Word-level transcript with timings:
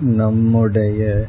நம்முடைய 0.00 1.26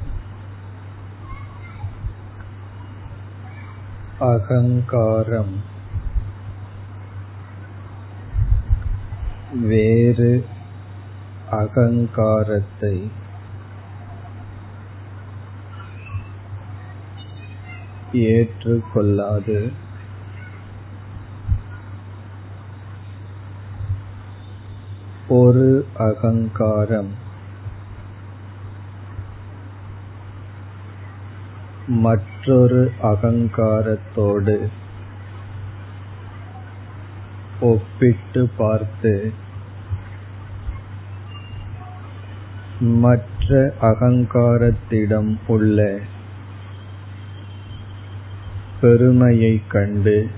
அகங்காரம் 4.20 5.64
வேறு 9.61 10.45
அகங்காரத்தை 11.50 13.11
ஏற்றுக்கொள்ளாது. 18.13 19.71
ஒரு 25.27 25.88
அகங்காரம் 25.98 27.27
மற்றொரு 31.89 32.91
அகங்காரத்தோடு 33.03 34.67
ஒப்பிட்டு 37.59 38.49
பார்த்து 38.57 39.34
மற்ற 42.80 43.73
அகங்காரத்திடம் 43.81 45.38
உள்ள 45.47 45.99
பெருமையைக் 48.81 49.69
கண்டு 49.69 50.30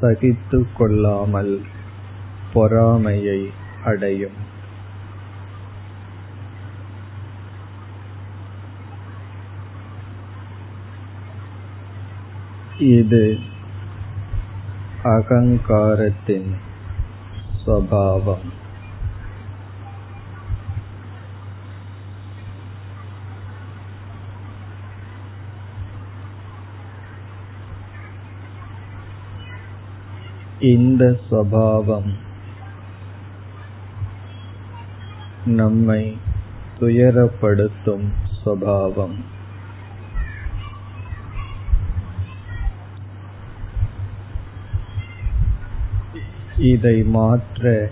சகித்துக் 0.00 0.76
கொள்ளாமல் 0.76 1.60
பொறாமையை 2.52 3.50
அடையும். 3.84 4.51
இது 12.82 13.38
அகங்காரத்தின் 15.02 16.50
சுவாவம் 17.64 18.48
இந்த 30.58 31.18
சுவாவம் 31.30 32.10
நம்மை 35.44 36.02
துயரப்படுத்தும் 36.80 38.08
சுவாவம் 38.44 39.16
இதை 46.62 47.02
மாற்ற 47.02 47.90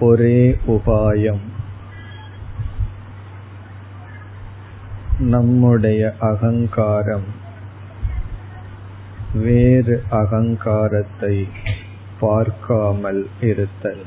ஒரே 0.00 0.58
உபாயம். 0.66 1.44
நம்முடைய 5.18 6.14
அகங்காரம் 6.20 7.28
வேறு 9.34 10.04
அகங்காரத்தை 10.10 11.48
பார்க்காமல் 12.20 13.28
இருத்தல். 13.40 14.04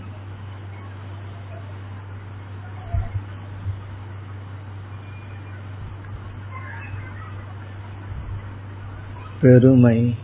பெருமை 9.42 10.16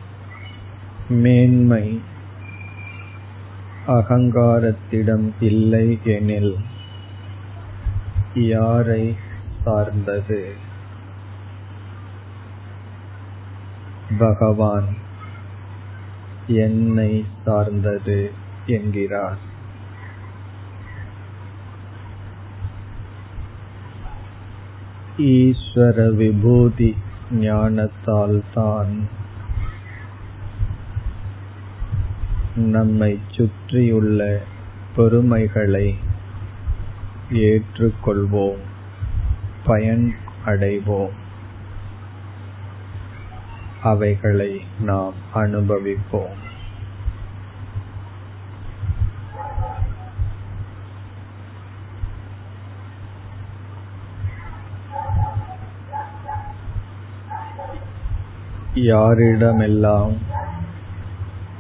மேன்மை 1.09 2.01
அகங்காரத்திடம் 3.87 5.25
இல்லை 5.39 5.99
எனில் 6.03 6.55
யாரை 8.33 9.15
சார்ந்தது? 9.63 10.55
பகவான் 14.19 14.87
என்னை 16.47 17.25
சார்ந்தது 17.43 18.31
என்கிறார். 18.65 19.37
ஈஸ்வர 25.17 26.15
விபூதி 26.15 26.95
ஞானத்தால் 27.31 28.41
தான் 28.53 29.07
நம்மை 32.55 33.19
சுற்றியுள்ள 33.31 34.41
பெருமைகளை 34.95 35.95
ஏற்றுக்கொள்வோம் 37.31 38.57
பயன் 39.65 40.15
அடைவோம். 40.45 41.11
அவைகளை 43.83 44.61
நாம் 44.79 45.13
அனுபவிப்போம். 45.35 46.43
யாரிடமெல்லாம் 58.75 60.13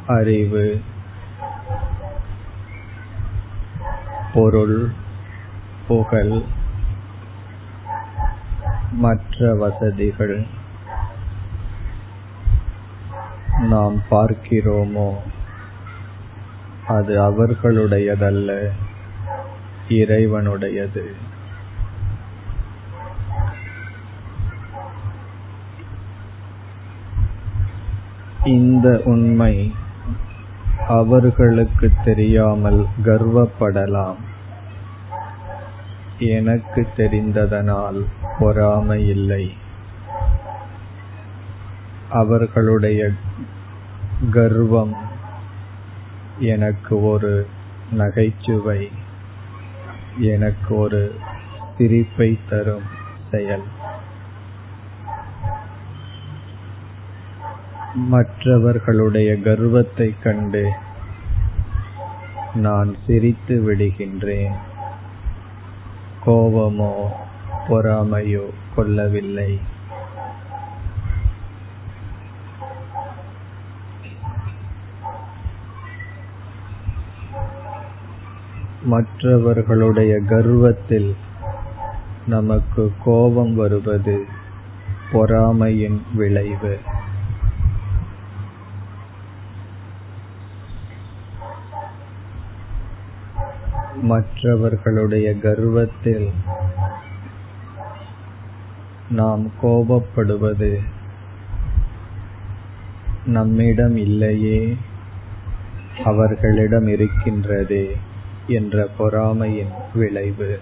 அறிவு 0.07 0.81
பொருள் 4.33 4.91
புகழ் 5.87 6.41
மற்ற 8.91 9.55
வசதிகள் 9.55 10.45
நாம் 13.61 14.03
பார்க்கிறோமோ 14.11 15.13
அது 16.87 17.21
அவர்களுடையதல்ல 17.21 18.69
இறைவனுடையது. 19.89 21.11
இந்த 28.43 29.01
உண்மை 29.05 29.73
அவர்களுக்கு 30.87 31.91
தெரியாமல் 32.03 32.85
கர்வப்படலாம். 33.03 34.15
எனக்கு 36.19 36.87
தெரிந்ததனால் 36.97 38.05
பொறாமை 38.39 39.07
இல்லை. 39.07 39.53
அவர்களுடைய 42.09 43.09
கர்வம் 44.31 44.95
எனக்கு 46.39 47.03
ஒரு 47.03 47.47
நகைச்சுவை 47.91 48.91
எனக்கு 50.17 50.75
ஒரு 50.75 51.15
சிரிப்பை 51.77 52.39
தரும் 52.49 52.83
செயல். 53.31 53.83
மற்றவர்களுடைய 57.95 59.41
கர்வத்தை 59.41 60.15
கண்டு 60.23 60.71
நான் 62.53 62.95
சிரித்து 63.07 63.63
விடுகின்றேன். 63.67 64.55
கோபமோ 66.25 67.07
பொறாமையோ 67.67 68.49
கொள்ளவில்லை. 68.75 69.59
மற்றவர்களுடைய 78.83 80.19
கர்வத்தில் 80.19 81.15
நமக்கு 82.27 82.93
கோபம் 83.03 83.55
வருவது 83.55 84.25
பொறாமையின் 85.11 86.01
விளைவு. 86.13 86.77
மற்றவர்களுடைய 94.05 95.37
கர்வத்தில் 95.37 96.31
நாம் 99.09 99.51
கோபப்படுவது 99.63 100.79
நம்மிடம் 103.25 103.95
இல்லையே 103.95 104.77
அவர்களிடம் 106.03 106.87
இருக்கின்றதே 106.87 107.97
என்ற 108.47 108.87
பொறாமையின் 108.97 109.73
விளைவு. 109.93 110.59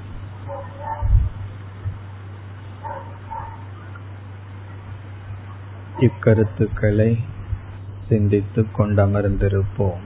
இக்கருத்துக்களை 6.00 7.20
சிந்தித்துக் 8.10 8.80
கொண்டமர்ந்திருப்போம். 8.80 10.06